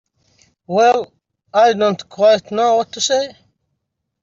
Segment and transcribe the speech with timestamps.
[0.65, 3.35] Well—I don't quite know what to say.